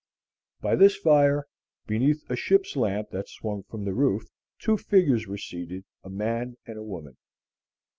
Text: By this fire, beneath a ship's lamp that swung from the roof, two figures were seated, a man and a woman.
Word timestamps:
By 0.61 0.75
this 0.77 0.95
fire, 0.97 1.45
beneath 1.85 2.27
a 2.27 2.35
ship's 2.35 2.75
lamp 2.75 3.11
that 3.11 3.29
swung 3.29 3.61
from 3.61 3.85
the 3.85 3.93
roof, 3.93 4.23
two 4.57 4.75
figures 4.75 5.27
were 5.27 5.37
seated, 5.37 5.85
a 6.03 6.09
man 6.09 6.57
and 6.65 6.75
a 6.79 6.83
woman. 6.83 7.17